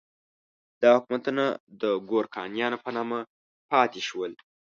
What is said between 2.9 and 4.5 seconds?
نامه پاتې شول.